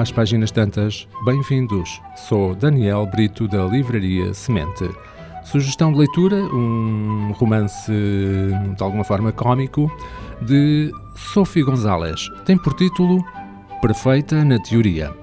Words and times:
às 0.00 0.10
páginas 0.10 0.50
tantas, 0.50 1.06
bem-vindos. 1.26 2.00
Sou 2.16 2.54
Daniel 2.54 3.04
Brito 3.04 3.46
da 3.46 3.66
Livraria 3.66 4.32
Semente. 4.32 4.88
Sugestão 5.44 5.92
de 5.92 5.98
leitura: 5.98 6.36
um 6.36 7.32
romance 7.32 7.92
de 7.92 8.82
alguma 8.82 9.04
forma 9.04 9.30
cómico 9.30 9.92
de 10.40 10.90
Sophie 11.14 11.62
Gonzalez. 11.62 12.30
Tem 12.46 12.56
por 12.56 12.72
título 12.72 13.22
Perfeita 13.82 14.42
na 14.42 14.58
Teoria. 14.58 15.14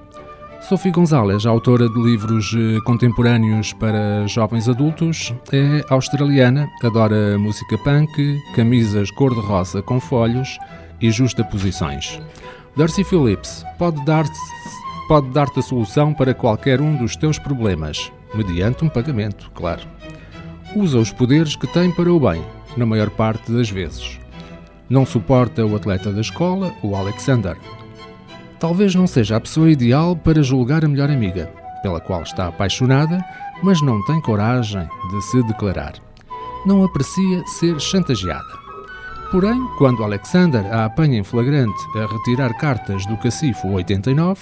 Sophie 0.60 0.92
Gonzalez, 0.92 1.44
autora 1.44 1.88
de 1.88 2.00
livros 2.00 2.54
eh, 2.56 2.80
contemporâneos 2.84 3.72
para 3.72 4.26
jovens 4.28 4.68
adultos, 4.68 5.34
é 5.52 5.84
australiana, 5.88 6.68
adora 6.84 7.36
música 7.38 7.76
punk, 7.78 8.40
camisas 8.54 9.10
cor-de-rosa 9.10 9.82
com 9.82 9.98
folhos 9.98 10.56
e 11.00 11.10
justaposições. 11.10 12.20
Darcy 12.76 13.02
Phillips 13.02 13.64
pode 13.76 14.04
dar-te 14.04 14.38
pode 15.08 15.30
dar 15.30 15.48
a 15.56 15.62
solução 15.62 16.14
para 16.14 16.34
qualquer 16.34 16.80
um 16.80 16.94
dos 16.94 17.16
teus 17.16 17.38
problemas, 17.38 18.12
mediante 18.34 18.84
um 18.84 18.88
pagamento, 18.88 19.50
claro. 19.54 19.82
Usa 20.76 20.98
os 20.98 21.10
poderes 21.10 21.56
que 21.56 21.66
tem 21.66 21.90
para 21.90 22.12
o 22.12 22.20
bem, 22.20 22.44
na 22.76 22.86
maior 22.86 23.10
parte 23.10 23.50
das 23.50 23.70
vezes. 23.70 24.20
Não 24.88 25.04
suporta 25.04 25.64
o 25.66 25.74
atleta 25.74 26.12
da 26.12 26.20
escola, 26.20 26.72
o 26.82 26.94
Alexander, 26.94 27.56
Talvez 28.58 28.92
não 28.94 29.06
seja 29.06 29.36
a 29.36 29.40
pessoa 29.40 29.70
ideal 29.70 30.16
para 30.16 30.42
julgar 30.42 30.84
a 30.84 30.88
melhor 30.88 31.10
amiga, 31.10 31.46
pela 31.80 32.00
qual 32.00 32.22
está 32.22 32.48
apaixonada, 32.48 33.24
mas 33.62 33.80
não 33.80 34.04
tem 34.04 34.20
coragem 34.20 34.88
de 35.10 35.22
se 35.22 35.42
declarar. 35.44 35.94
Não 36.66 36.84
aprecia 36.84 37.46
ser 37.46 37.78
chantageada. 37.80 38.58
Porém, 39.30 39.60
quando 39.76 40.02
Alexander 40.02 40.64
a 40.74 40.86
apanha 40.86 41.18
em 41.18 41.22
flagrante 41.22 41.78
a 41.96 42.06
retirar 42.12 42.52
cartas 42.54 43.06
do 43.06 43.16
cacifo 43.18 43.68
89, 43.68 44.40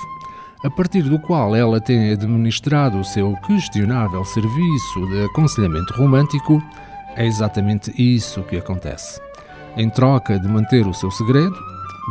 a 0.64 0.70
partir 0.70 1.02
do 1.02 1.18
qual 1.18 1.54
ela 1.54 1.80
tem 1.80 2.12
administrado 2.12 2.98
o 2.98 3.04
seu 3.04 3.34
questionável 3.46 4.24
serviço 4.24 5.06
de 5.08 5.24
aconselhamento 5.24 5.94
romântico, 5.94 6.62
é 7.14 7.26
exatamente 7.26 7.92
isso 7.96 8.42
que 8.42 8.56
acontece. 8.56 9.20
Em 9.76 9.90
troca 9.90 10.38
de 10.38 10.48
manter 10.48 10.86
o 10.86 10.94
seu 10.94 11.10
segredo, 11.10 11.56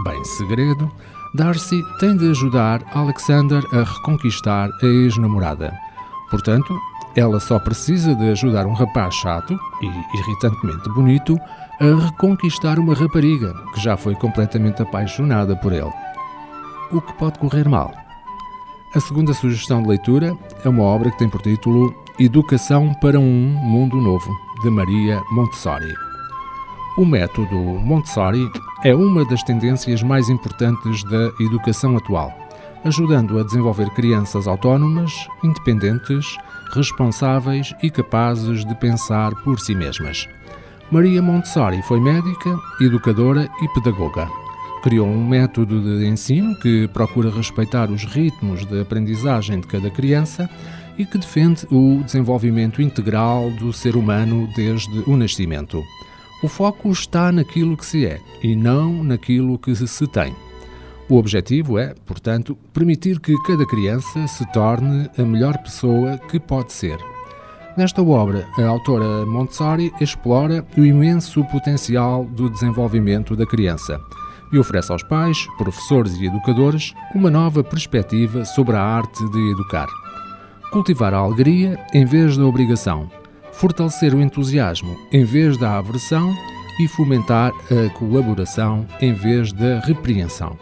bem 0.03 0.23
segredo, 0.23 0.91
Darcy 1.33 1.81
tem 1.99 2.15
de 2.15 2.29
ajudar 2.29 2.81
Alexander 2.93 3.61
a 3.73 3.83
reconquistar 3.83 4.69
a 4.81 4.85
ex-namorada. 4.85 5.73
Portanto, 6.29 6.79
ela 7.15 7.39
só 7.39 7.59
precisa 7.59 8.13
de 8.15 8.29
ajudar 8.29 8.65
um 8.65 8.73
rapaz 8.73 9.15
chato 9.15 9.57
e 9.81 10.17
irritantemente 10.17 10.89
bonito 10.89 11.37
a 11.79 12.05
reconquistar 12.05 12.79
uma 12.79 12.93
rapariga 12.93 13.53
que 13.73 13.81
já 13.81 13.97
foi 13.97 14.15
completamente 14.15 14.81
apaixonada 14.81 15.55
por 15.55 15.73
ele. 15.73 15.91
O 16.91 17.01
que 17.01 17.13
pode 17.13 17.39
correr 17.39 17.67
mal? 17.67 18.04
A 18.95 18.99
segunda 19.01 19.33
sugestão 19.33 19.81
de 19.83 19.89
leitura 19.89 20.37
é 20.63 20.69
uma 20.69 20.83
obra 20.83 21.11
que 21.11 21.17
tem 21.17 21.27
por 21.27 21.41
título 21.41 21.93
Educação 22.17 22.93
para 23.01 23.19
um 23.19 23.49
Mundo 23.61 23.97
Novo, 23.97 24.33
de 24.63 24.69
Maria 24.69 25.21
Montessori. 25.31 25.93
O 26.97 27.03
método 27.03 27.57
Montessori 27.57 28.49
é 28.85 28.95
uma 28.95 29.25
das 29.25 29.43
tendências 29.43 30.01
mais 30.01 30.29
importantes 30.29 31.03
da 31.03 31.29
educação 31.41 31.97
atual, 31.97 32.33
ajudando 32.85 33.37
a 33.37 33.43
desenvolver 33.43 33.89
crianças 33.89 34.47
autónomas, 34.47 35.27
independentes, 35.43 36.37
responsáveis 36.73 37.75
e 37.83 37.91
capazes 37.91 38.63
de 38.63 38.75
pensar 38.75 39.35
por 39.43 39.59
si 39.59 39.75
mesmas. 39.75 40.25
Maria 40.89 41.21
Montessori 41.21 41.81
foi 41.81 41.99
médica, 41.99 42.57
educadora 42.79 43.49
e 43.61 43.67
pedagoga. 43.73 44.44
Criou 44.85 45.07
um 45.07 45.27
método 45.27 45.81
de 45.81 46.05
ensino 46.05 46.55
que 46.59 46.87
procura 46.89 47.31
respeitar 47.31 47.89
os 47.89 48.05
ritmos 48.05 48.67
de 48.67 48.81
aprendizagem 48.81 49.59
de 49.59 49.65
cada 49.65 49.89
criança 49.89 50.47
e 50.95 51.03
que 51.07 51.17
defende 51.17 51.65
o 51.71 52.03
desenvolvimento 52.03 52.83
integral 52.83 53.49
do 53.49 53.73
ser 53.73 53.95
humano 53.95 54.47
desde 54.55 54.99
o 55.09 55.17
nascimento. 55.17 55.83
O 56.43 56.47
foco 56.47 56.91
está 56.91 57.31
naquilo 57.31 57.75
que 57.75 57.83
se 57.83 58.05
é 58.05 58.21
e 58.43 58.55
não 58.55 59.03
naquilo 59.03 59.57
que 59.57 59.75
se 59.75 60.05
tem. 60.05 60.35
O 61.09 61.17
objetivo 61.17 61.79
é, 61.79 61.95
portanto, 62.05 62.55
permitir 62.71 63.19
que 63.19 63.35
cada 63.41 63.65
criança 63.65 64.27
se 64.27 64.45
torne 64.53 65.09
a 65.17 65.23
melhor 65.23 65.57
pessoa 65.57 66.19
que 66.29 66.39
pode 66.39 66.71
ser. 66.71 66.99
Nesta 67.75 68.03
obra, 68.03 68.47
a 68.59 68.67
autora 68.67 69.25
Montessori 69.25 69.91
explora 69.99 70.63
o 70.77 70.85
imenso 70.85 71.43
potencial 71.45 72.23
do 72.23 72.51
desenvolvimento 72.51 73.35
da 73.35 73.47
criança 73.47 73.99
e 74.55 74.59
oferece 74.59 74.91
aos 74.91 75.03
pais, 75.03 75.45
professores 75.57 76.15
e 76.15 76.25
educadores 76.25 76.93
uma 77.13 77.29
nova 77.29 77.63
perspectiva 77.63 78.45
sobre 78.45 78.75
a 78.75 78.81
arte 78.81 79.23
de 79.29 79.51
educar. 79.51 79.87
Cultivar 80.71 81.13
a 81.13 81.17
alegria 81.17 81.77
em 81.93 82.05
vez 82.05 82.37
da 82.37 82.45
obrigação, 82.45 83.09
fortalecer 83.51 84.13
o 84.13 84.21
entusiasmo 84.21 84.97
em 85.11 85.25
vez 85.25 85.57
da 85.57 85.77
aversão 85.77 86.33
e 86.79 86.87
fomentar 86.87 87.51
a 87.71 87.89
colaboração 87.97 88.85
em 89.01 89.13
vez 89.13 89.51
da 89.51 89.79
repreensão. 89.79 90.57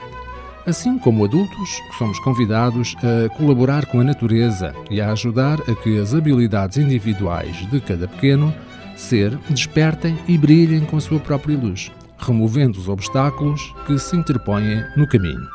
Assim 0.65 0.97
como 0.97 1.25
adultos, 1.25 1.81
somos 1.97 2.17
convidados 2.19 2.95
a 2.99 3.29
colaborar 3.35 3.85
com 3.85 3.99
a 3.99 4.03
natureza 4.03 4.73
e 4.89 5.01
a 5.01 5.11
ajudar 5.11 5.59
a 5.69 5.75
que 5.75 5.99
as 5.99 6.13
habilidades 6.13 6.77
individuais 6.77 7.69
de 7.69 7.81
cada 7.81 8.07
pequeno 8.07 8.53
ser 8.95 9.35
despertem 9.49 10.17
e 10.27 10.37
brilhem 10.37 10.85
com 10.85 10.97
a 10.97 11.01
sua 11.01 11.19
própria 11.19 11.57
luz, 11.57 11.91
removendo 12.17 12.79
os 12.79 12.87
obstáculos 12.87 13.73
que 13.85 13.97
se 13.97 14.15
interpõem 14.15 14.83
no 14.95 15.07
caminho. 15.07 15.47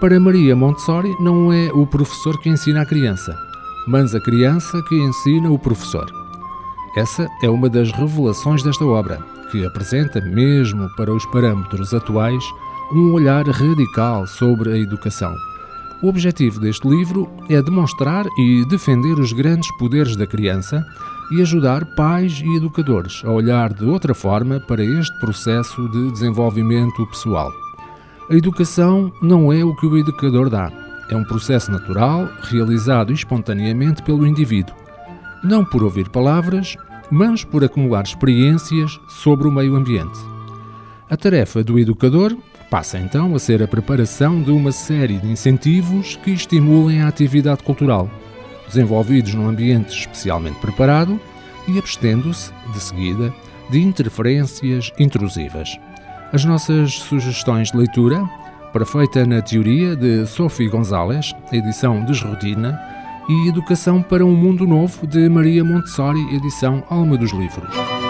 Para 0.00 0.18
Maria 0.18 0.56
Montessori, 0.56 1.14
não 1.20 1.52
é 1.52 1.70
o 1.72 1.86
professor 1.86 2.40
que 2.40 2.48
ensina 2.48 2.82
a 2.82 2.86
criança, 2.86 3.36
mas 3.86 4.14
a 4.14 4.20
criança 4.20 4.82
que 4.88 4.94
ensina 4.94 5.50
o 5.50 5.58
professor. 5.58 6.10
Essa 6.96 7.28
é 7.42 7.50
uma 7.50 7.68
das 7.68 7.92
revelações 7.92 8.62
desta 8.62 8.84
obra, 8.84 9.18
que 9.50 9.64
apresenta, 9.64 10.20
mesmo 10.20 10.88
para 10.96 11.12
os 11.12 11.26
parâmetros 11.26 11.92
atuais, 11.92 12.42
um 12.92 13.12
olhar 13.12 13.46
radical 13.46 14.26
sobre 14.26 14.72
a 14.72 14.78
educação. 14.78 15.34
O 16.02 16.08
objetivo 16.08 16.60
deste 16.60 16.88
livro 16.88 17.28
é 17.48 17.60
demonstrar 17.60 18.26
e 18.38 18.64
defender 18.66 19.18
os 19.18 19.32
grandes 19.32 19.70
poderes 19.76 20.16
da 20.16 20.26
criança 20.26 20.84
e 21.30 21.40
ajudar 21.40 21.84
pais 21.94 22.40
e 22.44 22.56
educadores 22.56 23.22
a 23.24 23.30
olhar 23.30 23.72
de 23.72 23.84
outra 23.84 24.14
forma 24.14 24.58
para 24.60 24.84
este 24.84 25.18
processo 25.20 25.88
de 25.90 26.10
desenvolvimento 26.12 27.06
pessoal. 27.06 27.52
A 28.30 28.34
educação 28.34 29.12
não 29.20 29.52
é 29.52 29.62
o 29.62 29.74
que 29.76 29.86
o 29.86 29.98
educador 29.98 30.48
dá, 30.48 30.72
é 31.10 31.16
um 31.16 31.24
processo 31.24 31.70
natural, 31.70 32.28
realizado 32.42 33.12
espontaneamente 33.12 34.02
pelo 34.02 34.26
indivíduo 34.26 34.80
não 35.42 35.64
por 35.64 35.82
ouvir 35.82 36.08
palavras, 36.08 36.76
mas 37.10 37.44
por 37.44 37.64
acumular 37.64 38.02
experiências 38.02 39.00
sobre 39.08 39.48
o 39.48 39.50
meio 39.50 39.74
ambiente. 39.74 40.18
A 41.08 41.16
tarefa 41.16 41.64
do 41.64 41.78
educador 41.78 42.36
passa 42.70 42.98
então 42.98 43.34
a 43.34 43.38
ser 43.38 43.62
a 43.62 43.68
preparação 43.68 44.40
de 44.40 44.52
uma 44.52 44.70
série 44.70 45.18
de 45.18 45.26
incentivos 45.26 46.16
que 46.22 46.30
estimulem 46.30 47.02
a 47.02 47.08
atividade 47.08 47.64
cultural, 47.64 48.08
desenvolvidos 48.68 49.34
num 49.34 49.48
ambiente 49.48 49.90
especialmente 49.90 50.60
preparado 50.60 51.20
e 51.66 51.78
abstendo-se, 51.78 52.52
de 52.72 52.80
seguida, 52.80 53.34
de 53.68 53.80
interferências 53.80 54.92
intrusivas. 54.98 55.78
As 56.32 56.44
nossas 56.44 56.94
sugestões 56.94 57.72
de 57.72 57.76
leitura, 57.76 58.24
para 58.72 58.86
feita 58.86 59.26
na 59.26 59.42
teoria 59.42 59.96
de 59.96 60.24
Sophie 60.26 60.68
Gonzalez, 60.68 61.34
edição 61.52 62.04
Desrotina, 62.04 62.80
e 63.28 63.48
Educação 63.48 64.02
para 64.02 64.24
um 64.24 64.34
Mundo 64.34 64.66
Novo, 64.66 65.06
de 65.06 65.28
Maria 65.28 65.64
Montessori, 65.64 66.20
edição 66.34 66.82
Alma 66.88 67.16
dos 67.16 67.32
Livros. 67.32 68.09